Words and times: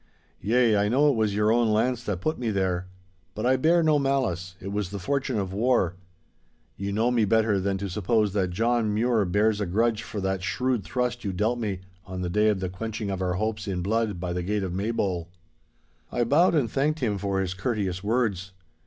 Yea, 0.41 0.75
I 0.77 0.89
know 0.89 1.11
it 1.11 1.15
was 1.15 1.35
your 1.35 1.51
own 1.51 1.69
lance 1.69 2.03
that 2.05 2.21
put 2.21 2.39
me 2.39 2.49
there. 2.49 2.87
But 3.35 3.45
I 3.45 3.55
bear 3.55 3.83
no 3.83 3.99
malice, 3.99 4.55
it 4.59 4.69
was 4.71 4.89
the 4.89 4.97
fortune 4.97 5.37
of 5.37 5.53
war. 5.53 5.95
You 6.75 6.91
know 6.91 7.11
me 7.11 7.23
better 7.23 7.59
than 7.59 7.77
to 7.77 7.87
suppose 7.87 8.33
that 8.33 8.49
John 8.49 8.91
Mure 8.95 9.25
bears 9.25 9.61
a 9.61 9.67
grudge 9.67 10.01
for 10.01 10.19
that 10.19 10.41
shrewd 10.41 10.83
thrust 10.83 11.23
you 11.23 11.31
dealt 11.31 11.59
me 11.59 11.81
on 12.03 12.21
the 12.21 12.31
day 12.31 12.47
of 12.49 12.61
the 12.61 12.67
quenching 12.69 13.11
of 13.11 13.21
our 13.21 13.33
hopes 13.35 13.67
in 13.67 13.83
blood 13.83 14.19
by 14.19 14.33
the 14.33 14.41
gate 14.41 14.63
of 14.63 14.73
Maybole.' 14.73 15.29
I 16.11 16.23
bowed 16.23 16.55
and 16.55 16.67
thanked 16.67 17.01
him 17.01 17.19
for 17.19 17.39
his 17.39 17.53
courteous 17.53 18.03
words. 18.03 18.53